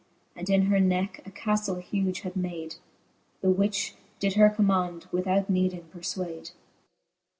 [0.35, 2.77] And in her necke a caftle huge had made.
[3.41, 6.53] The which did her command, without needing perfwade.